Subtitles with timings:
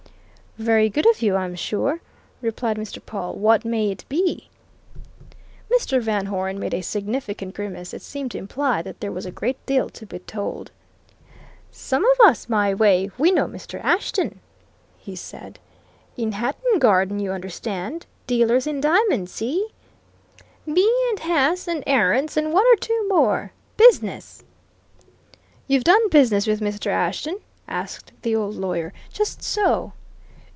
[0.57, 2.01] "Very good of you, I'm sure,"
[2.41, 3.03] replied Mr.
[3.03, 3.35] Pawle.
[3.35, 4.49] "What may it be?"
[5.73, 6.01] Mr.
[6.01, 9.65] Van Hoeren made a significant grimace; it seemed to imply that there was a great
[9.65, 10.71] deal to be told.
[11.71, 13.81] "Some of us, my way, we know Mr.
[13.81, 14.41] Ashton,"
[14.97, 15.57] he said.
[16.17, 18.05] "In Hatton Garden, you understand.
[18.27, 19.69] Dealers in diamonds, see?
[20.65, 23.53] Me, and Haas, and Aarons, and one or two more.
[23.77, 24.43] Business!"
[25.67, 26.87] "You've done business with Mr.
[26.91, 27.39] Ashton?"
[27.69, 28.91] asked the old lawyer.
[29.13, 29.93] "Just so!"